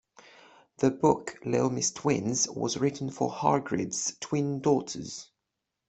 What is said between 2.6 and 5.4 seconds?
written for Hargreaves' twin daughters.